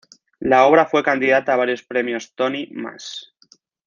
La 0.39 0.65
obra 0.65 0.87
fue 0.87 1.03
candidata 1.03 1.53
a 1.53 1.57
varios 1.57 1.83
Premios 1.83 2.33
Tony 2.33 2.65
más. 2.73 3.35